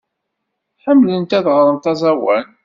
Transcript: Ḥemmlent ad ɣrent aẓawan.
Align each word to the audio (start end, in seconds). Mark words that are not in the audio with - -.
Ḥemmlent 0.83 1.35
ad 1.37 1.45
ɣrent 1.55 1.89
aẓawan. 1.91 2.47